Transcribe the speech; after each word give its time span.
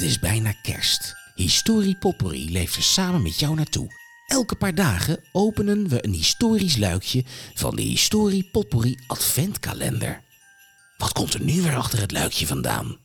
Het 0.00 0.08
is 0.08 0.18
bijna 0.18 0.52
kerst. 0.52 1.14
Historie 1.34 1.96
Potpourri 1.96 2.50
leeft 2.50 2.76
er 2.76 2.82
samen 2.82 3.22
met 3.22 3.38
jou 3.38 3.54
naartoe. 3.54 3.88
Elke 4.26 4.56
paar 4.56 4.74
dagen 4.74 5.24
openen 5.32 5.88
we 5.88 6.04
een 6.04 6.12
historisch 6.12 6.76
luikje 6.76 7.24
van 7.54 7.76
de 7.76 7.82
Historie 7.82 8.48
Potpourri 8.52 8.96
Adventkalender. 9.06 10.22
Wat 10.98 11.12
komt 11.12 11.34
er 11.34 11.42
nu 11.42 11.62
weer 11.62 11.76
achter 11.76 12.00
het 12.00 12.12
luikje 12.12 12.46
vandaan? 12.46 12.96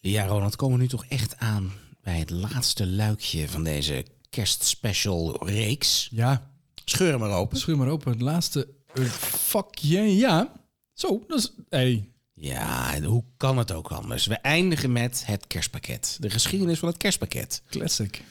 Ja, 0.00 0.26
Ronald, 0.26 0.56
komen 0.56 0.76
we 0.76 0.82
nu 0.82 0.88
toch 0.88 1.04
echt 1.08 1.36
aan 1.36 1.72
bij 2.02 2.18
het 2.18 2.30
laatste 2.30 2.86
luikje 2.86 3.48
van 3.48 3.64
deze 3.64 4.06
kerstspecial 4.30 5.46
reeks. 5.48 6.08
Ja, 6.10 6.50
Scheur 6.84 7.10
hem 7.10 7.20
maar 7.20 7.30
open. 7.30 7.58
schuur 7.58 7.76
maar 7.76 7.88
open. 7.88 8.12
Het 8.12 8.20
laatste 8.20 8.68
eh, 8.94 9.04
vakje. 9.04 10.16
Ja. 10.16 10.52
Zo, 10.92 11.24
dat 11.26 11.38
is... 11.38 11.52
Hey. 11.68 12.10
Ja, 12.40 12.94
en 12.94 13.04
hoe 13.04 13.24
kan 13.36 13.58
het 13.58 13.72
ook 13.72 13.88
anders? 13.88 14.26
We 14.26 14.34
eindigen 14.34 14.92
met 14.92 15.22
het 15.26 15.46
kerstpakket. 15.46 16.16
De 16.20 16.30
geschiedenis 16.30 16.78
van 16.78 16.88
het 16.88 16.96
kerstpakket. 16.98 17.62
Classic. 17.70 18.22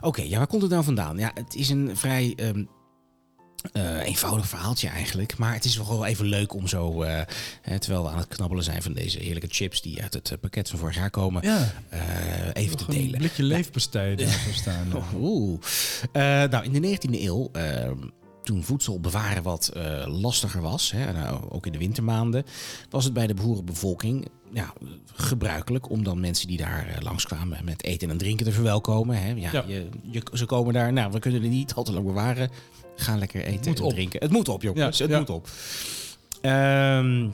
Oké, 0.00 0.22
ja, 0.22 0.38
waar 0.38 0.46
komt 0.46 0.62
het 0.62 0.70
nou 0.70 0.84
vandaan? 0.84 1.18
Ja, 1.18 1.30
het 1.34 1.54
is 1.54 1.68
een 1.68 1.96
vrij 1.96 2.32
ehm, 2.36 2.64
eh, 3.72 4.06
eenvoudig 4.06 4.48
verhaaltje 4.48 4.88
eigenlijk. 4.88 5.38
Maar 5.38 5.54
het 5.54 5.64
is 5.64 5.76
wel 5.76 6.06
even 6.06 6.24
leuk 6.26 6.54
om 6.54 6.66
zo, 6.68 7.02
eh, 7.02 7.22
hè, 7.62 7.78
terwijl 7.78 8.02
we 8.04 8.10
aan 8.10 8.18
het 8.18 8.28
knabbelen 8.28 8.64
zijn 8.64 8.82
van 8.82 8.92
deze 8.92 9.18
heerlijke 9.18 9.48
chips 9.50 9.82
die 9.82 10.02
uit 10.02 10.14
het 10.14 10.30
eh, 10.30 10.38
pakket 10.38 10.68
van 10.68 10.78
vorig 10.78 10.94
jaar 10.96 11.10
komen, 11.10 11.42
Ja. 11.42 11.72
even 12.52 12.76
te 12.76 12.84
Nog 12.86 12.94
een 12.94 13.02
delen. 13.02 13.18
blikje 13.18 13.42
leefpastei 13.42 14.14
daarvoor 14.16 14.52
staan. 14.64 14.92
Oeh. 15.14 15.60
Eh, 16.12 16.22
nou, 16.22 16.64
in 16.64 16.72
de 16.72 16.80
19e 16.80 17.20
eeuw, 17.22 17.48
eh, 17.52 17.90
toen 18.48 18.64
voedsel 18.64 19.00
bewaren 19.00 19.42
wat 19.42 19.68
eh, 19.68 20.06
lastiger 20.06 20.60
was, 20.60 20.90
hè, 20.90 21.12
nou, 21.12 21.50
ook 21.50 21.66
in 21.66 21.72
de 21.72 21.78
wintermaanden, 21.78 22.44
was 22.90 23.04
het 23.04 23.12
bij 23.12 23.26
de 23.26 23.34
boerenbevolking 23.34 24.28
ja, 24.52 24.72
gebruikelijk 25.14 25.90
om 25.90 26.04
dan 26.04 26.20
mensen 26.20 26.48
die 26.48 26.56
daar 26.56 26.86
eh, 26.86 27.02
langskwamen 27.02 27.64
met 27.64 27.84
eten 27.84 28.10
en 28.10 28.18
drinken 28.18 28.46
te 28.46 28.52
verwelkomen. 28.52 29.22
Hè. 29.22 29.28
Ja, 29.28 29.50
Ja. 29.52 29.64
Je, 29.66 29.88
je, 30.02 30.22
ze 30.32 30.46
komen 30.46 30.74
daar, 30.74 30.92
nou, 30.92 31.12
we 31.12 31.18
kunnen 31.18 31.42
er 31.42 31.48
niet 31.48 31.74
al 31.74 31.82
te 31.82 31.92
lang 31.92 32.06
bewaren. 32.06 32.50
Ga 32.96 33.16
lekker 33.16 33.44
eten 33.44 33.74
en 33.74 33.82
op. 33.82 33.92
drinken. 33.92 34.20
Het 34.20 34.30
moet 34.30 34.48
op, 34.48 34.62
jongens. 34.62 34.98
Ja, 34.98 35.06
het 35.06 35.18
moet 35.18 35.30
op. 35.30 35.48
Ehm, 36.40 37.28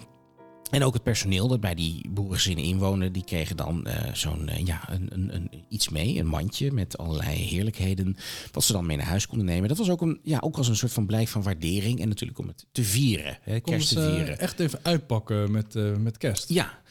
en 0.71 0.85
ook 0.85 0.95
het 0.95 1.03
personeel 1.03 1.49
dat 1.49 1.61
bij 1.61 1.75
die 1.75 2.09
boerengezinnen 2.11 2.65
inwonen, 2.65 3.13
die 3.13 3.25
kregen 3.25 3.57
dan 3.57 3.87
eh, 3.87 4.15
zo'n 4.15 4.49
eh, 4.49 4.67
ja, 4.67 4.91
een, 4.91 5.09
een, 5.13 5.35
een, 5.35 5.51
iets 5.69 5.89
mee, 5.89 6.19
een 6.19 6.27
mandje 6.27 6.73
met 6.73 6.99
allerlei 6.99 7.37
heerlijkheden, 7.37 8.17
wat 8.53 8.65
ze 8.65 8.73
dan 8.73 8.87
mee 8.87 8.97
naar 8.97 9.07
huis 9.07 9.27
konden 9.27 9.47
nemen. 9.47 9.69
Dat 9.69 9.79
was 9.79 9.91
ook, 9.91 10.01
een, 10.01 10.21
ja, 10.23 10.39
ook 10.41 10.57
als 10.57 10.69
een 10.69 10.77
soort 10.77 10.93
van 10.93 11.07
blijk 11.07 11.29
van 11.29 11.43
waardering 11.43 12.01
en 12.01 12.09
natuurlijk 12.09 12.39
om 12.39 12.49
het 12.49 12.67
te 12.73 12.85
vieren, 12.85 13.39
hè, 13.43 13.61
kerst 13.61 13.89
te 13.89 14.01
eh, 14.01 14.15
vieren. 14.15 14.39
echt 14.39 14.61
even 14.61 14.81
uitpakken 14.83 15.51
met, 15.51 15.75
met 15.99 16.19
kerst. 16.19 16.49
Ja. 16.49 16.83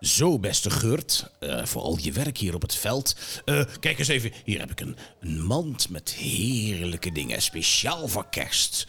Zo, 0.00 0.38
beste 0.38 0.70
Gurt, 0.70 1.30
eh, 1.38 1.64
voor 1.64 1.82
al 1.82 1.98
je 2.00 2.12
werk 2.12 2.38
hier 2.38 2.54
op 2.54 2.62
het 2.62 2.74
veld. 2.74 3.16
Kijk 3.80 3.98
eens 3.98 4.08
even, 4.08 4.32
hier 4.44 4.58
heb 4.58 4.70
ik 4.70 4.80
een, 4.80 4.96
een 5.20 5.42
mand 5.44 5.88
met 5.88 6.14
heerlijke 6.14 7.12
dingen, 7.12 7.42
speciaal 7.42 8.08
voor 8.08 8.26
kerst. 8.30 8.86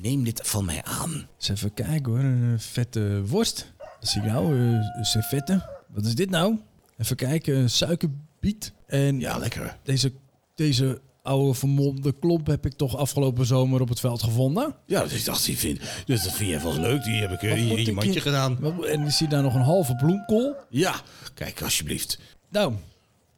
Neem 0.00 0.24
dit 0.24 0.40
van 0.44 0.64
mij 0.64 0.82
aan. 0.84 1.26
Eens 1.36 1.48
even 1.48 1.74
kijken 1.74 2.12
hoor, 2.12 2.18
een 2.20 2.52
eh, 2.54 2.60
vette 2.60 3.22
worst. 3.26 3.72
Dat 4.00 4.08
zie 4.08 4.22
ik 4.22 4.26
nou, 4.28 4.54
eh, 4.54 4.60
een 4.98 5.04
servette. 5.04 5.68
Wat 5.88 6.06
is 6.06 6.14
dit 6.14 6.30
nou? 6.30 6.58
Even 6.98 7.16
kijken, 7.16 7.56
een 7.56 7.70
suikerbiet. 7.70 8.72
En 8.86 9.20
Ja, 9.20 9.36
lekker. 9.38 9.76
deze, 9.82 10.12
deze 10.54 11.00
oude 11.22 11.54
vermomde 11.54 12.14
klomp 12.20 12.46
heb 12.46 12.66
ik 12.66 12.72
toch 12.72 12.96
afgelopen 12.96 13.46
zomer 13.46 13.80
op 13.80 13.88
het 13.88 14.00
veld 14.00 14.22
gevonden. 14.22 14.74
Ja, 14.86 15.02
dus 15.02 15.12
ik 15.12 15.24
dacht, 15.24 15.44
die 15.44 15.56
vind, 15.58 15.80
dus 16.06 16.22
dat 16.22 16.32
vind 16.32 16.50
jij 16.50 16.62
wel 16.62 16.80
leuk. 16.80 17.04
Die 17.04 17.20
heb 17.20 17.30
ik 17.30 17.42
eh, 17.42 17.70
in 17.70 17.84
je 17.84 17.92
mandje 17.92 18.20
gedaan. 18.20 18.84
En 18.84 19.02
is 19.06 19.18
hier 19.18 19.28
daar 19.28 19.42
nog 19.42 19.54
een 19.54 19.60
halve 19.60 19.94
bloemkool? 19.96 20.54
Ja, 20.70 20.94
kijk 21.34 21.62
alsjeblieft. 21.62 22.18
Nou, 22.50 22.74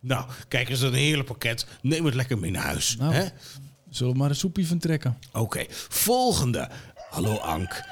Nou, 0.00 0.26
kijk 0.48 0.68
eens, 0.68 0.80
een 0.80 0.94
heerlijk 0.94 1.28
pakket. 1.28 1.66
Neem 1.82 2.04
het 2.04 2.14
lekker 2.14 2.38
mee 2.38 2.50
naar 2.50 2.64
huis. 2.64 2.96
Nou. 2.96 3.14
hè? 3.14 3.24
Zullen 3.90 4.12
we 4.12 4.18
maar 4.18 4.30
een 4.30 4.36
soepje 4.36 4.66
van 4.66 4.78
trekken? 4.78 5.18
Oké, 5.32 5.64
volgende. 5.88 6.68
Hallo 7.10 7.36
Ank. 7.36 7.82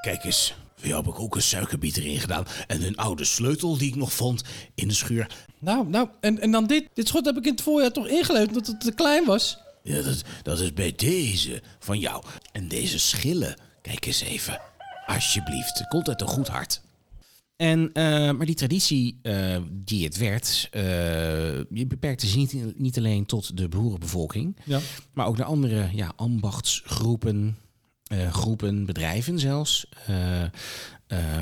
Kijk 0.00 0.24
eens, 0.24 0.54
voor 0.76 0.88
jou 0.88 1.04
heb 1.04 1.14
ik 1.14 1.20
ook 1.20 1.34
een 1.34 1.42
suikerbiet 1.42 1.96
erin 1.96 2.20
gedaan. 2.20 2.46
En 2.66 2.82
een 2.82 2.96
oude 2.96 3.24
sleutel 3.24 3.78
die 3.78 3.88
ik 3.88 3.96
nog 3.96 4.12
vond 4.12 4.42
in 4.74 4.88
de 4.88 4.94
schuur. 4.94 5.30
Nou, 5.58 5.88
nou, 5.88 6.08
en, 6.20 6.40
en 6.40 6.50
dan 6.50 6.66
dit. 6.66 6.88
Dit 6.94 7.08
schot 7.08 7.24
heb 7.24 7.36
ik 7.36 7.44
in 7.44 7.50
het 7.50 7.62
voorjaar 7.62 7.92
toch 7.92 8.08
ingeleverd 8.08 8.48
omdat 8.48 8.66
het 8.66 8.80
te 8.80 8.92
klein 8.92 9.24
was. 9.24 9.58
Ja, 9.82 10.02
dat, 10.02 10.22
dat 10.42 10.60
is 10.60 10.72
bij 10.72 10.92
deze 10.96 11.62
van 11.78 11.98
jou. 11.98 12.24
En 12.52 12.68
deze 12.68 12.98
schillen, 12.98 13.56
kijk 13.82 14.06
eens 14.06 14.20
even. 14.20 14.60
Alsjeblieft, 15.06 15.84
komt 15.88 16.08
uit 16.08 16.20
een 16.20 16.26
goed 16.26 16.48
hart. 16.48 16.80
En, 17.62 17.90
eh, 17.92 18.04
maar 18.32 18.46
die 18.46 18.54
traditie 18.54 19.18
eh, 19.22 19.56
die 19.70 20.04
het 20.04 20.16
werd, 20.16 20.68
je 21.70 21.84
beperkte 21.88 22.26
zich 22.26 22.36
niet, 22.36 22.78
niet 22.78 22.98
alleen 22.98 23.26
tot 23.26 23.56
de 23.56 23.68
boerenbevolking, 23.68 24.56
Ja. 24.64 24.80
maar 25.12 25.26
ook 25.26 25.36
naar 25.36 25.46
andere 25.46 25.88
ja, 25.92 26.12
ambachtsgroepen, 26.16 27.56
groepen, 28.30 28.86
bedrijven 28.86 29.38
zelfs, 29.38 29.86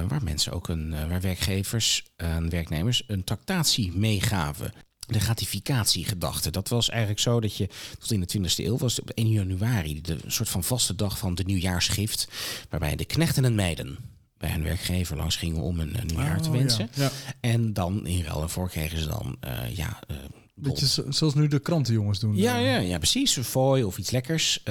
waar 0.08 0.22
mensen 0.22 0.52
ook 0.52 0.68
een, 0.68 0.90
waar 0.90 1.20
werkgevers 1.20 2.04
en 2.16 2.48
werknemers 2.48 3.02
een 3.06 3.24
tractatie 3.24 3.92
meegaven. 3.92 4.72
De 5.06 5.20
gratificatiegedachte. 5.20 6.50
Dat 6.50 6.68
was 6.68 6.88
eigenlijk 6.88 7.20
zo 7.20 7.40
dat 7.40 7.56
je 7.56 7.68
tot 7.98 8.10
in 8.10 8.20
de 8.20 8.38
20e 8.38 8.64
eeuw 8.64 8.78
was 8.78 9.00
op 9.00 9.10
1 9.10 9.30
januari, 9.30 10.00
de 10.00 10.16
een 10.24 10.32
soort 10.32 10.48
van 10.48 10.64
vaste 10.64 10.94
dag 10.94 11.18
van 11.18 11.34
de 11.34 11.44
nieuwjaarsgift, 11.44 12.28
waarbij 12.70 12.96
de 12.96 13.04
knechten 13.04 13.44
en 13.44 13.54
meiden 13.54 14.18
bij 14.40 14.50
hun 14.50 14.62
werkgever 14.62 15.16
langs 15.16 15.36
gingen 15.36 15.62
om 15.62 15.80
een, 15.80 15.98
een 16.00 16.06
nieuwjaar 16.06 16.40
te 16.42 16.48
Oh, 16.48 16.54
wensen. 16.54 16.88
Ja. 16.94 17.10
En 17.40 17.72
dan 17.72 18.06
in 18.06 18.22
ruil 18.24 18.48
voor 18.48 18.68
kregen 18.68 18.98
ze 18.98 19.08
dan 19.08 19.36
eh, 19.40 19.76
ja, 19.76 19.98
eh, 20.08 20.16
Beetje 20.54 20.86
zo- 20.86 21.10
zoals 21.10 21.34
nu 21.34 21.48
de 21.48 21.58
krantenjongens 21.58 22.18
doen. 22.20 22.36
ja, 22.36 22.56
Eh, 22.58 22.64
ja, 22.64 22.76
ja, 22.78 22.96
precies. 22.98 23.36
Een 23.36 23.44
fooi 23.44 23.84
of 23.84 23.98
iets 23.98 24.10
lekkers. 24.10 24.62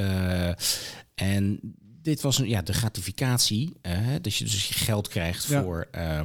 En 1.15 1.59
dit 2.01 2.21
was 2.21 2.37
een, 2.39 2.47
ja, 2.49 2.61
de 2.61 2.73
gratificatie. 2.73 3.73
dat 4.21 4.35
je 4.35 4.43
dus 4.43 4.67
je 4.67 4.73
geld 4.73 5.07
krijgt 5.07 5.45
Ja. 5.45 5.61
voor, 5.63 5.87
eh, 5.91 6.21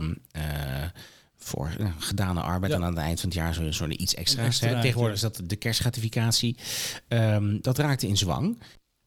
voor 1.37 1.75
nou, 1.79 1.93
gedane 1.99 2.41
arbeid. 2.41 2.73
En 2.73 2.85
aan 2.85 2.95
het 2.97 3.05
eind 3.05 3.21
van 3.21 3.29
het 3.29 3.39
jaar 3.39 3.55
zo'n 3.55 3.73
soort 3.73 3.93
iets 3.93 4.15
extra's. 4.15 4.47
Extraatje. 4.47 4.77
hè. 4.77 4.83
Tegenwoordig 4.83 5.15
is 5.17 5.21
dat 5.23 5.41
de 5.45 5.57
kerstgratificatie. 5.57 6.57
Ehm, 7.09 7.59
dat 7.61 7.79
raakte 7.79 8.07
in 8.09 8.17
zwang. 8.17 8.59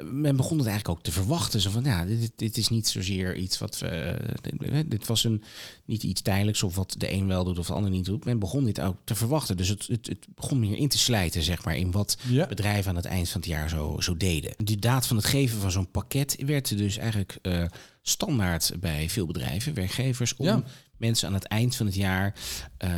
Men 0.04 0.36
begon 0.36 0.58
het 0.58 0.68
eigenlijk 0.68 0.98
ook 0.98 1.04
te 1.04 1.12
verwachten. 1.12 1.62
Zo 1.62 1.70
van, 1.70 1.84
ja, 1.84 2.06
dit, 2.06 2.32
dit 2.36 2.58
is 2.58 2.70
niet 2.70 2.88
zozeer 2.88 3.36
iets 3.36 3.58
wat... 3.58 3.78
we 3.80 4.16
dit, 4.42 4.92
dit 4.92 5.08
was 5.08 5.24
een, 5.24 5.44
niet 5.86 6.04
iets 6.04 6.22
tijdelijks 6.22 6.64
of 6.64 6.76
wat 6.76 6.96
de 6.98 7.12
een 7.12 7.28
wel 7.28 7.44
doet 7.44 7.60
of 7.60 7.68
de 7.68 7.74
ander 7.74 7.92
niet 7.92 8.06
doet. 8.06 8.26
Men 8.26 8.40
begon 8.40 8.66
dit 8.66 8.82
ook 8.82 8.98
te 9.04 9.16
verwachten. 9.16 9.58
Dus 9.58 9.68
het, 9.68 9.88
het, 9.88 10.08
het 10.08 10.28
begon 10.36 10.60
meer 10.60 10.78
in 10.78 10.88
te 10.90 10.98
slijten, 10.98 11.44
zeg 11.44 11.64
maar, 11.66 11.78
in 11.78 11.92
wat 11.92 12.18
Ja. 12.30 12.46
bedrijven 12.48 12.90
aan 12.90 12.96
het 12.96 13.06
eind 13.06 13.30
van 13.30 13.42
het 13.42 13.50
jaar 13.50 13.70
zo, 13.70 13.96
zo 14.00 14.18
deden. 14.18 14.54
De 14.58 14.76
daad 14.80 15.08
van 15.08 15.18
het 15.18 15.26
geven 15.26 15.60
van 15.60 15.72
zo'n 15.72 15.92
pakket 15.92 16.36
werd 16.46 16.78
dus 16.78 16.98
eigenlijk 16.98 17.38
eh, 17.42 17.64
standaard 18.02 18.72
bij 18.80 19.10
veel 19.10 19.26
bedrijven, 19.26 19.74
werkgevers, 19.74 20.36
om 20.36 20.46
Ja. 20.46 20.64
mensen 20.98 21.28
aan 21.28 21.34
het 21.34 21.46
eind 21.48 21.76
van 21.76 21.86
het 21.86 21.96
jaar 21.96 22.34
eh, 22.78 22.90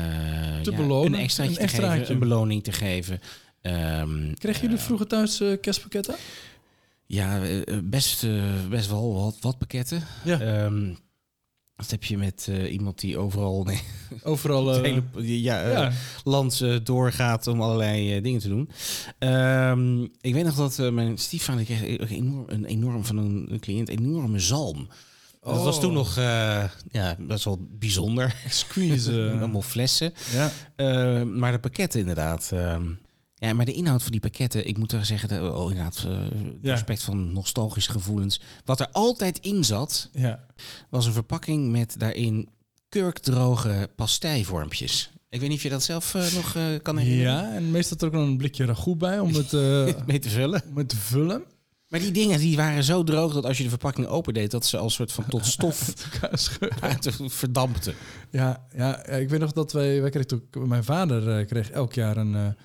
Te 0.61 0.71
ja, 0.71 0.77
belonen, 0.77 1.13
een 1.13 1.19
extraatje 1.19 1.61
een 1.61 1.67
te 1.67 1.75
geven, 1.75 2.11
een 2.11 2.19
beloning 2.19 2.63
te 2.63 2.71
geven. 2.71 3.19
Ehm, 3.61 4.33
Kregen 4.33 4.61
jullie 4.61 4.77
vroeger 4.77 5.07
thuis 5.07 5.39
eh, 5.41 5.53
kerstpakketten? 5.61 6.15
Ja, 7.11 7.41
eh, 7.43 7.77
best, 7.83 8.23
eh, 8.23 8.43
best 8.69 8.89
wel 8.89 9.13
wat, 9.13 9.37
wat 9.41 9.57
pakketten. 9.57 10.03
Ja. 10.23 10.39
Ehm, 10.39 10.93
wat 11.75 11.91
heb 11.91 12.03
je 12.03 12.17
met 12.17 12.47
eh, 12.49 12.71
iemand 12.73 12.99
die 12.99 13.17
overal 13.17 13.63
nee, 13.63 13.81
Overal. 14.23 14.73
eh, 14.75 14.81
hele 14.81 15.03
ja, 15.41 15.61
eh, 15.63 15.71
ja. 15.71 15.91
land 16.23 16.61
eh, 16.61 16.75
doorgaat 16.83 17.47
om 17.47 17.61
allerlei 17.61 18.15
eh, 18.15 18.23
dingen 18.23 18.39
te 18.39 18.47
doen. 18.47 18.69
Ehm, 19.19 20.01
ik 20.21 20.33
weet 20.33 20.45
nog 20.45 20.55
dat 20.55 20.79
eh, 20.79 20.89
mijn 20.89 21.17
stiefvader 21.17 21.63
kreeg 21.63 22.09
enorm, 22.09 22.43
een 22.47 22.65
enorm 22.65 23.05
van 23.05 23.17
een, 23.17 23.47
een 23.51 23.59
cliënt 23.59 23.89
enorme 23.89 24.39
zalm. 24.39 24.87
Dat 25.41 25.63
was 25.63 25.75
Oh. 25.75 25.81
toen 25.81 25.93
nog 25.93 26.17
eh, 26.17 26.63
ja, 26.91 27.15
best 27.19 27.43
wel 27.45 27.67
bijzonder. 27.69 28.35
Squeeze. 28.50 29.12
eh, 29.31 29.38
Allemaal 29.39 29.62
flessen. 29.62 30.13
ja. 30.31 30.51
Eh, 30.75 31.23
maar 31.23 31.51
de 31.51 31.59
pakketten 31.59 32.00
inderdaad. 32.00 32.50
ehm, 32.53 32.85
ja, 33.39 33.53
maar 33.53 33.65
de 33.65 33.74
inhoud 33.74 34.01
van 34.01 34.12
die 34.12 34.19
pakketten, 34.19 34.68
ik 34.68 34.77
moet 34.77 34.91
wel 34.91 35.03
zeggen, 35.06 35.30
dat, 35.30 35.53
oh, 35.53 35.69
inderdaad, 35.69 36.06
eh 36.07 36.12
Ja. 36.62 36.71
respect 36.74 37.03
van 37.03 37.33
nostalgische 37.33 37.91
gevoelens. 37.91 38.41
Wat 38.65 38.80
er 38.80 38.89
altijd 38.91 39.39
in 39.39 39.63
zat, 39.63 40.09
ja. 40.13 40.45
was 40.89 41.06
een 41.06 41.13
verpakking 41.13 41.71
met 41.71 41.95
daarin 41.97 42.50
kurkdroge 42.89 43.89
pasteivormpjes. 43.95 45.12
Ik 45.30 45.39
weet 45.39 45.50
niet 45.50 45.57
of 45.57 45.63
je 45.63 45.69
dat 45.69 45.83
zelf 45.83 46.15
eh, 46.15 46.33
nog 46.33 46.56
eh, 46.56 46.63
kan 46.81 46.97
herinneren. 46.97 47.33
Ja, 47.33 47.53
en 47.56 47.71
meestal 47.71 47.97
er 47.97 48.06
ook 48.06 48.12
nog 48.13 48.24
een 48.24 48.38
blikje 48.38 48.65
ragout 48.65 48.97
bij 48.97 49.19
om 49.19 49.33
het, 49.33 49.51
Mee 50.07 50.19
te 50.19 50.30
vullen. 50.30 50.63
om 50.69 50.77
het 50.77 50.89
te 50.89 50.95
vullen. 50.97 51.44
Maar 51.88 52.00
die 52.00 52.12
dingen 52.12 52.39
die 52.39 52.56
waren 52.56 52.83
zo 52.83 53.03
droog 53.03 53.33
dat 53.33 53.45
als 53.45 53.57
je 53.57 53.63
de 53.63 53.69
verpakking 53.69 54.07
opendeed, 54.07 54.51
dat 54.51 54.65
ze 54.65 54.77
als 54.77 54.94
soort 54.94 55.12
van 55.12 55.25
tot 55.27 55.45
stof 55.45 55.94
verdampten. 57.27 57.94
Ja, 58.31 58.65
ja, 58.75 59.06
ik 59.06 59.30
weet 59.30 59.39
nog 59.39 59.51
dat 59.51 59.71
wij, 59.71 60.01
wij 60.01 60.09
kregen 60.09 60.41
ook, 60.51 60.68
mijn 60.68 60.83
vader 60.83 61.45
kreeg 61.45 61.69
elk 61.69 61.94
jaar 61.94 62.18
een, 62.18 62.56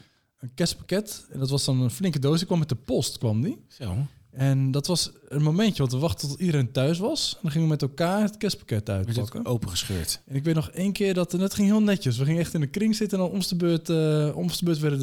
een 0.45 0.55
kerstpakket. 0.55 1.27
En 1.33 1.39
dat 1.39 1.51
was 1.51 1.65
dan 1.65 1.81
een 1.81 1.91
flinke 1.91 2.19
doos. 2.19 2.37
Die 2.39 2.47
kwam 2.47 2.59
met 2.59 2.69
de 2.69 2.75
post, 2.75 3.19
kwam 3.19 3.43
die. 3.43 3.59
Zo. 3.69 3.95
En 4.31 4.71
dat 4.71 4.87
was 4.87 5.11
een 5.29 5.43
momentje, 5.43 5.79
want 5.79 5.93
we 5.93 5.99
wachten 5.99 6.29
tot 6.29 6.41
iedereen 6.41 6.73
thuis 6.73 6.99
was. 6.99 7.33
En 7.35 7.39
dan 7.43 7.51
gingen 7.51 7.67
we 7.67 7.73
met 7.73 7.83
elkaar 7.83 8.23
het 8.23 8.37
kerstpakket 8.37 8.89
Er 8.89 8.95
uitpakken. 8.95 9.47
opengescheurd. 9.47 10.21
En 10.27 10.35
ik 10.37 10.45
weet 10.45 10.55
nog 10.55 10.71
één 10.71 10.93
keer 10.93 11.15
dat 11.15 11.33
en 11.33 11.39
dat 11.39 11.55
ging 11.55 11.69
heel 11.69 11.83
netjes. 11.83 12.17
We 12.19 12.25
gingen 12.25 12.41
echt 12.41 12.55
in 12.55 12.61
de 12.61 12.67
kring 12.67 12.97
zitten 12.97 13.19
en 13.19 13.25
dan 13.25 13.33
om 13.35 13.41
de 13.49 13.57
beurt, 13.57 13.89
eh 13.89 14.37
om 14.37 14.47
de 14.47 14.59
beurt 14.65 14.79
werden 14.79 14.99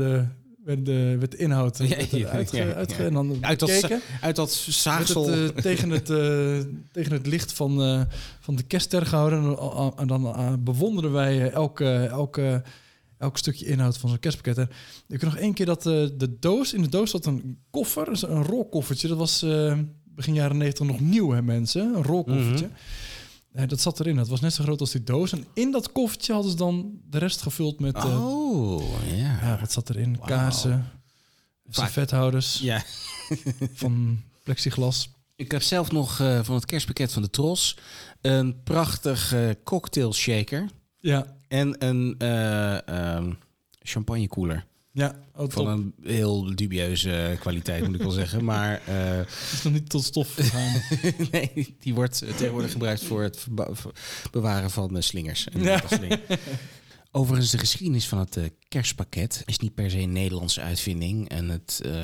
de, 0.84 1.16
werd 1.20 1.32
de 1.32 1.38
inhoud 1.38 1.80
eh, 1.80 1.90
Ja, 1.90 1.96
werd 1.96 2.12
er 2.12 2.18
ja, 2.20 2.28
uitge, 2.30 2.58
ja, 2.58 2.64
ja. 2.66 2.74
uitge- 2.74 3.06
en 3.06 3.14
dan 3.14 3.38
Uit 3.42 3.60
dat, 3.60 3.70
uit 4.22 4.36
dat 4.36 4.64
Werd 4.66 4.76
zaagsel. 4.76 5.28
het, 5.30 5.54
eh, 5.56 5.62
tegen, 5.62 5.90
het, 5.90 6.10
eh, 6.10 6.60
tegen 6.92 7.12
het 7.12 7.28
licht 7.28 7.54
van, 7.54 7.82
eh, 7.84 8.02
van 8.40 8.56
de 8.56 8.64
kerstster 8.64 9.06
gehouden. 9.06 9.40
En, 9.40 9.46
dan- 9.56 9.94
en 9.98 10.08
dan 10.08 10.26
eh, 10.26 10.54
bewonderden 10.60 11.12
wij 11.12 11.42
eh, 11.42 11.52
elke, 11.54 11.94
elke, 11.94 12.64
elk 13.22 13.38
stukje 13.38 13.66
inhoud 13.66 13.98
van 13.98 14.10
zo'n 14.10 14.20
kerstpakket. 14.20 14.58
En 14.58 14.70
ik 15.08 15.22
nog 15.22 15.38
één 15.38 15.54
keer 15.54 15.66
dat 15.66 15.86
eh, 15.86 16.08
de 16.18 16.38
doos, 16.40 16.74
in 16.74 16.82
de 16.82 16.90
doos 16.90 17.12
zat 17.12 17.26
een 17.26 17.58
koffer, 17.70 18.06
dus 18.06 18.22
een 18.24 18.44
rolkoffertje. 18.44 19.08
Dat 19.08 19.18
was 19.18 19.42
eh, 19.42 19.78
begin 20.04 20.34
jaren 20.34 20.58
90 20.58 20.86
nog 20.86 21.00
nieuw, 21.00 21.30
hè 21.32 21.42
mensen? 21.42 21.96
Een 21.96 22.04
rolkoffertje. 22.04 22.70
Eh, 23.52 23.68
dat 23.68 23.80
zat 23.82 24.00
erin. 24.00 24.16
Dat 24.16 24.28
was 24.28 24.40
net 24.42 24.54
zo 24.54 24.64
groot 24.64 24.80
als 24.80 24.92
die 24.92 25.04
doos. 25.04 25.32
En 25.32 25.46
in 25.54 25.72
dat 25.72 25.92
koffertje 25.92 26.34
hadden 26.34 26.52
ze 26.52 26.58
dan 26.58 27.00
de 27.10 27.18
rest 27.18 27.42
gevuld 27.42 27.80
met... 27.80 27.96
eh, 27.96 28.26
oh, 28.36 28.84
ja. 29.08 29.40
ja, 29.42 29.58
wat 29.60 29.72
zat 29.72 29.90
erin? 29.90 30.16
Wauw. 30.16 30.28
Kaarsen, 30.28 30.90
servethouders 31.70 32.60
Ja. 32.60 32.84
van 33.74 34.22
plexiglas. 34.44 35.10
Ik 35.36 35.52
heb 35.52 35.62
zelf 35.62 35.92
nog 35.92 36.16
van 36.42 36.56
het 36.56 36.66
kerstpakket 36.66 37.14
van 37.14 37.22
de 37.22 37.30
Tros 37.30 37.78
een 38.22 38.64
prachtig 38.64 39.34
eh, 39.34 39.50
cocktail 39.64 40.14
shaker 40.14 40.70
Ja, 41.00 41.36
en 41.52 41.76
een 41.86 42.16
eh 42.18 42.88
ehm 42.88 43.32
champagnekoeler. 43.84 44.66
ja. 44.92 45.16
Oh, 45.36 45.50
Van 45.50 45.68
een 45.68 45.94
heel 46.04 46.56
dubieuze 46.56 47.38
kwaliteit, 47.40 47.86
moet 47.86 47.96
ik 47.96 48.02
wel 48.02 48.12
zeggen. 48.12 48.44
Maar 48.44 48.82
eh, 48.86 49.18
Het 49.18 49.50
is 49.54 49.62
nog 49.64 49.74
niet 49.74 49.90
tot 49.90 50.04
stof 50.04 50.34
gegaan. 50.34 50.82
nee, 51.32 51.76
die 51.80 51.94
wordt 51.94 52.18
tegenwoordig 52.18 52.72
gebruikt 52.72 53.04
voor 53.04 53.22
het 53.24 53.48
bewaren 54.32 54.72
van 54.72 54.96
eh, 54.96 55.02
slingers. 55.02 55.50
En 55.50 55.64
Ja. 55.64 55.84
Overigens, 57.14 57.52
de 57.52 57.58
geschiedenis 57.58 58.08
van 58.08 58.20
het 58.20 58.38
eh, 58.38 58.44
kerstpakket 58.68 59.42
is 59.46 59.60
niet 59.60 59.74
per 59.74 59.92
se 59.92 60.00
een 60.00 60.12
Nederlandse 60.12 60.62
uitvinding. 60.62 61.30
En 61.30 61.50
het, 61.50 61.82
eh, 61.86 62.04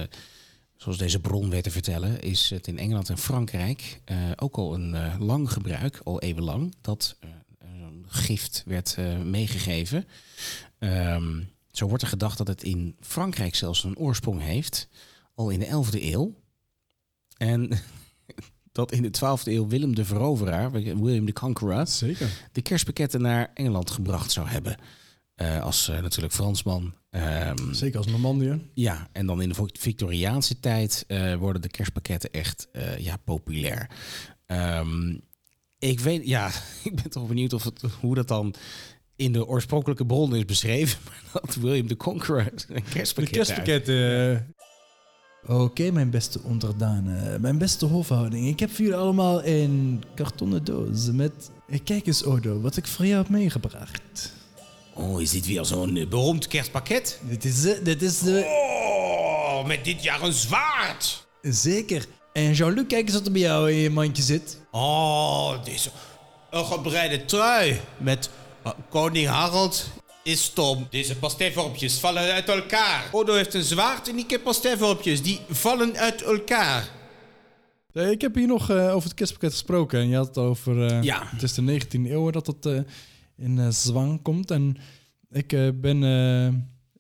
zoals 0.76 0.98
deze 0.98 1.20
bron 1.20 1.50
werd 1.50 1.64
te 1.64 1.72
vertellen, 1.72 2.22
is 2.22 2.50
het 2.50 2.68
in 2.68 2.78
Engeland 2.80 3.10
en 3.10 3.18
Frankrijk 3.18 4.02
eh, 4.06 4.18
ook 4.36 4.56
al 4.58 4.74
een 4.74 4.96
eh, 4.96 5.16
lang 5.20 5.52
gebruik, 5.52 6.02
al 6.04 6.22
eeuwenlang, 6.22 6.76
dat 6.82 7.16
eh, 7.20 7.30
gift 8.08 8.64
werd 8.66 8.96
eh, 8.98 9.18
meegegeven. 9.18 10.06
Ehm, 10.80 11.42
zo 11.72 11.88
wordt 11.88 12.04
er 12.04 12.10
gedacht 12.10 12.38
dat 12.38 12.48
het 12.48 12.64
in 12.64 12.96
Frankrijk 13.00 13.56
zelfs 13.56 13.84
een 13.84 13.98
oorsprong 13.98 14.42
heeft, 14.42 14.88
al 15.34 15.50
in 15.50 15.60
de 15.60 15.66
11e 15.66 16.02
eeuw. 16.02 16.36
En 17.38 17.70
dat 18.72 18.92
in 18.92 19.02
de 19.02 19.12
12e 19.18 19.44
eeuw 19.44 19.68
Willem 19.68 19.96
de 19.96 20.06
Veroveraar, 20.06 20.72
William 20.72 21.26
the 21.26 21.34
Conqueror, 21.34 21.88
Zeker. 21.88 22.30
de 22.52 22.62
kerstpakketten 22.62 23.22
naar 23.22 23.52
Engeland 23.54 23.92
gebracht 23.92 24.32
zou 24.32 24.48
hebben. 24.48 24.78
Eh, 25.36 25.62
als 25.62 25.90
eh, 25.90 26.02
natuurlijk 26.02 26.34
Fransman. 26.34 26.94
Ehm, 27.10 27.74
Zeker 27.74 27.98
als 27.98 28.08
Normandië. 28.08 28.62
ja, 28.74 29.08
en 29.12 29.26
dan 29.26 29.42
in 29.42 29.50
de 29.50 29.70
Victoriaanse 29.80 30.60
tijd 30.60 31.06
worden 31.40 31.62
de 31.62 31.70
kerstpakketten 31.70 32.32
echt 32.32 32.68
ja, 32.98 33.18
populair. 33.18 33.90
Ehm, 34.46 35.18
ik 35.80 36.00
weet, 36.00 36.28
ja, 36.28 36.52
ik 36.84 36.96
ben 36.96 37.10
toch 37.10 37.28
benieuwd 37.28 37.54
of 37.54 37.64
het, 37.64 37.82
hoe 38.00 38.16
dat 38.16 38.28
dan 38.28 38.54
in 39.16 39.32
de 39.32 39.48
oorspronkelijke 39.48 40.06
bron 40.06 40.36
is 40.36 40.46
beschreven. 40.46 41.00
Maar 41.34 41.42
dat 41.46 41.56
William 41.56 41.88
de 41.88 41.98
Conqueror 41.98 42.40
een 42.42 42.76
De 42.76 42.82
kerstpakket 42.82 43.34
kerstpakketten. 43.34 44.36
eh. 45.46 45.56
Oké, 45.60 45.92
mijn 45.92 46.10
beste 46.10 46.42
onderdanen. 46.44 47.42
Mijn 47.42 47.58
beste 47.58 47.86
hofhouding. 47.86 48.48
Ik 48.48 48.60
heb 48.60 48.70
voor 48.70 48.80
jullie 48.86 48.96
allemaal 49.00 49.44
een 49.46 50.04
kartonnen 50.16 50.64
doos 50.64 51.12
met... 51.12 51.52
Eh, 51.70 51.80
Kijk 51.84 52.08
eens, 52.08 52.24
Odo, 52.24 52.62
wat 52.62 52.78
ik 52.78 52.88
voor 52.88 53.06
jou 53.06 53.18
heb 53.18 53.30
meegebracht. 53.30 54.34
Oh, 54.94 55.22
is 55.22 55.32
dit 55.32 55.46
weer 55.46 55.66
zo'n 55.66 55.96
eh, 55.98 56.08
beroemd 56.08 56.48
kerstpakket? 56.48 57.20
Dit 57.30 57.46
is, 57.46 57.66
eh, 57.66 57.84
dit 57.84 58.02
is 58.02 58.20
de... 58.20 58.44
Oh, 58.46 59.66
met 59.68 59.86
dit 59.86 60.04
jaar 60.04 60.22
een 60.22 60.34
zwaard. 60.34 61.28
Zeker. 61.42 62.06
En 62.38 62.54
Jean-Luc, 62.54 62.86
kijk 62.88 63.06
eens 63.06 63.14
wat 63.14 63.26
er 63.26 63.32
bij 63.32 63.42
jou 63.42 63.72
in 63.72 63.78
je 63.78 63.90
mandje 63.90 64.24
zit. 64.24 64.62
Oh, 64.72 65.64
deze 65.64 65.90
een 66.50 66.66
gebreide 66.66 67.26
trui 67.26 67.80
met 67.98 68.30
uh, 68.66 68.72
koning 68.90 69.28
Harald 69.28 69.90
is 70.24 70.44
stom. 70.44 70.88
Deze 70.90 71.18
pasteivormpjes 71.18 72.00
vallen 72.00 72.34
uit 72.34 72.50
elkaar. 72.50 73.10
Odo 73.12 73.34
heeft 73.34 73.54
een 73.54 73.64
zwaard 73.64 74.10
en 74.10 74.18
ik 74.18 74.30
heb 74.30 74.44
pasteivormpjes. 74.44 75.22
Die 75.22 75.40
vallen 75.50 75.96
uit 75.98 76.22
elkaar. 76.22 76.90
Eh, 77.94 78.12
Ik 78.12 78.22
heb 78.22 78.36
hier 78.36 78.48
nog 78.48 78.70
eh, 78.70 78.94
over 78.96 79.04
het 79.10 79.14
kerstpakket 79.18 79.52
gesproken. 79.52 80.00
En 80.00 80.08
je 80.10 80.16
had 80.16 80.28
het 80.28 80.38
over... 80.38 80.86
eh, 80.88 81.04
Ja. 81.04 81.24
Het 81.26 81.44
is 81.44 81.54
de 81.54 81.62
19e 81.82 81.90
eeuw 82.12 82.30
dat 82.30 82.48
het 82.48 82.66
eh, 82.66 82.80
in 83.38 83.60
eh, 83.60 83.68
zwang 83.70 84.22
komt. 84.22 84.52
En 84.52 84.78
ik 85.32 85.54
eh, 85.54 85.68
ben 85.76 86.02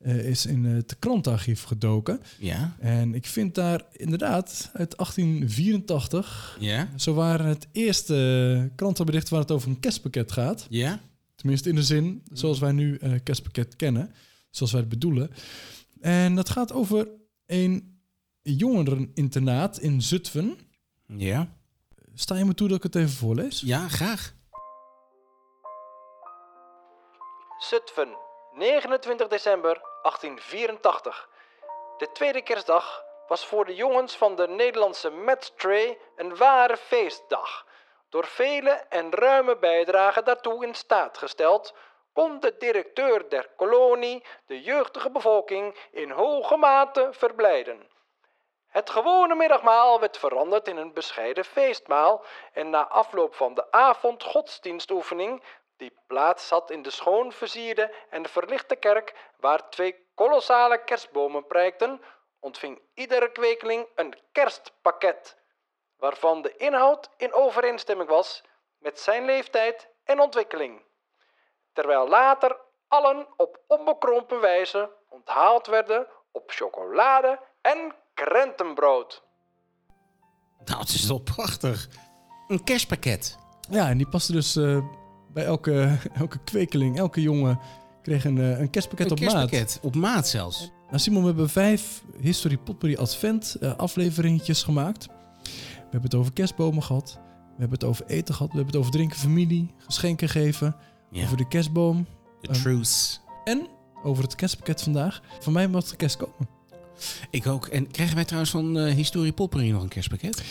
eh, 0.08 0.20
eh, 0.20 0.26
is 0.26 0.46
in 0.46 0.66
het 0.66 0.96
krantarchief 1.00 1.64
gedoken. 1.64 2.22
Ja, 2.40 2.76
En 2.80 3.14
ik 3.16 3.26
vind 3.26 3.56
daar 3.56 3.82
inderdaad 3.92 4.70
uit 4.74 4.98
1884... 4.98 6.58
ja, 6.60 6.90
Zo 6.96 7.14
waren 7.14 7.46
het 7.46 7.68
eerste 7.72 8.72
krantenbericht 8.76 9.30
waar 9.30 9.40
het 9.40 9.52
over 9.52 9.70
een 9.70 9.80
kerstpakket 9.80 10.32
gaat. 10.32 10.68
ja. 10.70 11.00
Tenminste 11.36 11.70
in 11.70 11.76
de 11.76 11.84
zin 11.84 12.24
zoals 12.32 12.60
wij 12.60 12.72
nu 12.72 12.96
eh 12.98 13.12
kerstpakket 13.24 13.76
kennen. 13.76 14.14
Zoals 14.50 14.72
wij 14.72 14.82
het 14.82 14.90
bedoelen. 14.90 15.32
En 16.02 16.36
dat 16.36 16.50
gaat 16.50 16.72
over 16.74 17.08
een 17.46 18.00
jongereninternaat 18.42 19.78
in 19.80 20.02
Zutphen. 20.02 20.58
Ja, 21.08 21.56
Sta 22.14 22.36
je 22.36 22.46
me 22.46 22.54
toe 22.54 22.68
dat 22.68 22.78
ik 22.78 22.84
het 22.84 22.96
even 22.96 23.10
voorlees? 23.10 23.62
ja 23.66 23.88
graag. 23.88 24.34
Zutphen, 27.58 28.08
29 28.58 29.28
december 29.28 29.82
1884. 30.08 31.30
De 31.98 32.12
tweede 32.12 32.42
kerstdag 32.42 33.06
was 33.28 33.46
voor 33.46 33.66
de 33.66 33.76
jongens 33.76 34.16
van 34.16 34.36
de 34.36 34.48
Nederlandse 34.48 35.10
Metstray 35.10 35.98
een 36.16 36.38
ware 36.38 36.78
feestdag. 36.78 37.66
Door 38.10 38.26
vele 38.26 38.72
en 38.90 39.14
ruime 39.14 39.58
bijdragen 39.58 40.26
daartoe 40.26 40.66
in 40.66 40.76
staat 40.76 41.18
gesteld, 41.18 41.74
kon 42.14 42.40
de 42.40 42.56
directeur 42.58 43.30
der 43.30 43.50
kolonie 43.56 44.26
de 44.46 44.62
jeugdige 44.62 45.10
bevolking 45.10 45.78
in 45.92 46.12
hoge 46.12 46.58
mate 46.58 47.10
verblijden. 47.12 47.90
Het 48.68 48.90
gewone 48.90 49.36
middagmaal 49.36 50.00
werd 50.00 50.18
veranderd 50.18 50.68
in 50.68 50.78
een 50.78 50.94
bescheiden 50.94 51.46
feestmaal 51.46 52.24
en 52.54 52.70
na 52.70 52.88
afloop 52.88 53.36
van 53.36 53.54
de 53.54 53.72
avond 53.72 54.24
godsdienstoefening, 54.24 55.44
die 55.78 55.98
plaats 56.08 56.50
had 56.50 56.72
in 56.72 56.82
de 56.82 56.90
schoon 56.90 57.32
versierde 57.32 57.94
en 58.10 58.30
verlichte 58.30 58.76
kerk 58.76 59.16
waar 59.40 59.70
twee 59.70 60.08
kolossale 60.16 60.84
kerstbomen 60.84 61.48
prijkten, 61.48 62.02
ontving 62.40 62.82
iedere 62.94 63.32
kwekeling 63.32 63.88
een 63.96 64.16
kerstpakket, 64.32 65.38
waarvan 65.98 66.42
de 66.42 66.56
inhoud 66.58 67.10
in 67.18 67.34
overeenstemming 67.34 68.10
was 68.10 68.44
met 68.78 69.00
zijn 69.00 69.26
leeftijd 69.26 69.88
en 70.04 70.20
ontwikkeling 70.20 70.86
terwijl 71.78 72.08
later 72.08 72.58
allen 72.88 73.28
op 73.36 73.60
onbekrompen 73.68 74.42
wijze 74.42 74.90
onthaald 75.10 75.68
werden 75.68 76.08
op 76.32 76.44
chocolade 76.52 77.40
en 77.62 77.96
krentenbrood. 78.14 79.24
Nou, 80.66 80.80
het 80.80 80.90
is 80.90 81.08
wel 81.08 81.20
prachtig. 81.20 81.88
Een 82.48 82.64
kerstpakket. 82.64 83.38
Ja, 83.70 83.88
en 83.90 83.98
die 83.98 84.08
paste 84.08 84.32
dus 84.32 84.56
eh, 84.56 84.78
bij 85.38 85.46
elke, 85.46 85.98
elke 86.14 86.40
kwekeling, 86.44 86.98
elke 86.98 87.22
jongen 87.22 87.60
kreeg 88.02 88.26
een, 88.26 88.38
eh, 88.38 88.60
een 88.60 88.70
kerstpakket 88.70 89.06
Een 89.06 89.12
op 89.12 89.20
maat. 89.20 89.50
kerstpakket. 89.50 89.80
Op 89.82 89.96
maat 89.96 90.28
zelfs. 90.28 90.72
Nou 90.88 91.00
Simon, 91.00 91.22
we 91.22 91.28
hebben 91.28 91.50
vijf 91.50 92.04
History 92.20 92.58
Potpourri 92.58 92.98
Advent 92.98 93.56
eh, 93.60 93.76
afleveringetjes 93.76 94.64
gemaakt. 94.64 95.06
We 95.74 95.82
hebben 95.94 96.02
het 96.10 96.16
over 96.16 96.34
kerstbomen 96.34 96.84
gehad. 96.84 97.20
We 97.24 97.64
hebben 97.64 97.80
het 97.80 97.88
over 97.88 98.06
eten 98.06 98.34
gehad. 98.36 98.52
We 98.52 98.56
hebben 98.58 98.74
het 98.74 98.82
over 98.84 98.92
drinken, 98.92 99.18
familie, 99.18 99.74
geschenken 99.78 100.30
geven. 100.30 100.76
Ja. 101.12 101.24
Over 101.24 101.38
de 101.38 101.48
kerstboom. 101.48 102.06
De 102.42 102.48
truth. 102.52 103.22
En 103.44 103.68
over 104.04 104.24
het 104.24 104.36
kerstpakket 104.36 104.82
vandaag. 104.82 105.22
Van 105.40 105.54
mij 105.54 105.68
mag 105.68 105.84
de 105.84 105.96
kerst 105.96 106.18
komen. 106.18 106.48
Ik 107.30 107.48
ook. 107.48 107.66
En 107.68 107.92
krijgen 107.92 108.16
wij 108.16 108.26
trouwens 108.26 108.52
van 108.52 108.78
eh 108.78 108.94
Historie 108.94 109.32
Poppering 109.32 109.74
nog 109.74 109.82
een 109.84 109.88
kerstpakket? 109.88 110.44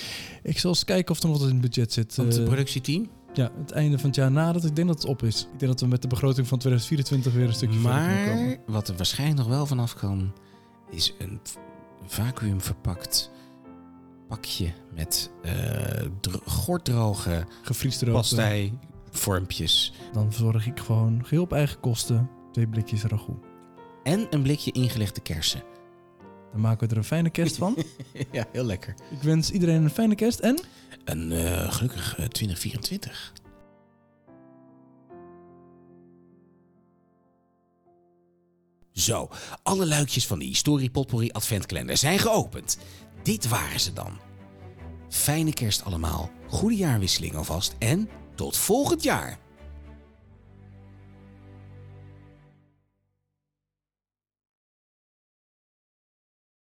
Ik 0.43 0.59
zal 0.59 0.71
eens 0.71 0.85
kijken 0.85 1.15
of 1.15 1.23
er 1.23 1.29
nog 1.29 1.39
wat 1.39 1.47
in 1.49 1.53
het 1.53 1.63
budget 1.63 1.93
zit. 1.93 2.15
Van 2.15 2.27
het 2.27 2.39
Eh, 2.39 2.45
productieteam? 2.45 3.09
Ja, 3.37 3.51
het 3.59 3.71
einde 3.71 3.99
van 3.99 4.07
het 4.07 4.17
jaar 4.17 4.31
nadat 4.31 4.65
ik 4.65 4.77
denk 4.77 4.89
dat 4.89 4.97
het 4.97 5.07
op 5.07 5.23
is. 5.23 5.43
Ik 5.53 5.59
denk 5.59 5.71
dat 5.73 5.81
we 5.81 5.87
met 5.87 6.03
de 6.03 6.09
begroting 6.09 6.47
van 6.49 6.59
2024 6.59 7.33
weer 7.33 7.47
een 7.47 7.55
stukje 7.55 7.79
verder 7.79 7.99
kunnen 8.07 8.25
Maar 8.27 8.35
komen. 8.37 8.59
wat 8.67 8.89
er 8.89 8.97
waarschijnlijk 8.97 9.39
nog 9.39 9.49
wel 9.49 9.67
vanaf 9.67 9.95
kan, 9.95 10.33
is 10.91 11.15
een 11.19 11.41
vacuüm 12.07 12.61
verpakt 12.61 13.31
pakje 14.29 14.73
met 14.95 15.31
eh 15.43 16.07
dro- 16.21 16.41
gorddroge 16.47 17.47
Gevriesde 17.63 18.05
rood. 18.07 18.15
pasteivormpjes. 18.15 19.93
Dan 20.13 20.33
zorg 20.33 20.67
ik 20.67 20.79
gewoon 20.81 21.25
geheel 21.27 21.43
op 21.43 21.53
eigen 21.53 21.81
kosten 21.81 22.31
twee 22.53 22.67
blikjes 22.69 23.03
ragout. 23.05 23.45
En 24.03 24.27
een 24.31 24.43
blikje 24.43 24.73
ingelegde 24.73 25.21
kersen. 25.21 25.63
Dan 26.53 26.61
maken 26.61 26.87
we 26.87 26.93
er 26.93 27.01
een 27.01 27.05
fijne 27.05 27.31
kerst 27.31 27.57
van. 27.57 27.77
ja, 28.33 28.47
heel 28.53 28.65
lekker. 28.65 28.95
Ik 29.11 29.23
wens 29.23 29.51
iedereen 29.51 29.83
een 29.83 29.91
fijne 29.91 30.15
kerst 30.15 30.39
en... 30.39 30.61
Een 31.05 31.33
eh, 31.33 31.73
gelukkig 31.73 32.19
eh, 32.19 32.27
2024. 32.27 33.33
Zo, 38.93 39.29
alle 39.63 39.87
luikjes 39.87 40.27
van 40.27 40.39
de 40.39 40.45
Historie 40.45 40.91
Potpourri 40.91 41.31
Adventkalender 41.31 41.97
zijn 41.97 42.19
geopend. 42.19 42.79
Dit 43.23 43.49
waren 43.49 43.81
ze 43.81 43.93
dan. 43.93 44.19
Fijne 45.09 45.53
kerst 45.53 45.85
allemaal, 45.85 46.31
goede 46.49 46.77
jaarwisseling 46.77 47.35
alvast 47.35 47.75
en 47.79 48.09
tot 48.35 48.57
volgend 48.57 49.03
jaar. 49.03 49.39